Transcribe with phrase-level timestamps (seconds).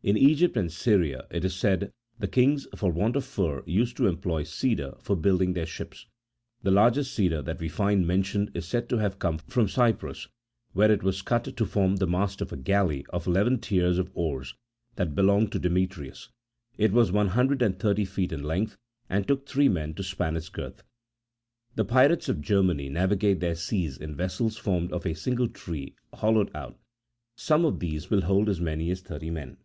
[0.00, 4.06] In Egypt and Syria, it is said, the kings, for want of fir, used to
[4.06, 6.06] employ cedar22 for building their ships:
[6.62, 10.28] the largest cedar that we find mentioned is said to have come from Cyprus,
[10.72, 14.12] where it was cut to form the mast of a galley of eleven tiers of
[14.14, 14.54] oars
[14.94, 16.30] that be longed to Demetrius:
[16.78, 18.78] it was one hundred and thirty feet in length,
[19.10, 20.84] and took three men to span its girth.
[21.74, 26.54] The pirates of Germany navigate their seas in vessels formed of a single tree hollowed33
[26.54, 26.78] out:
[27.36, 29.56] some of these will hold as many as thirty men.